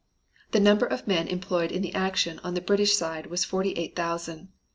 [0.49, 3.95] The number of men employed in the action on the British side was forty eight
[3.95, 4.47] thousand.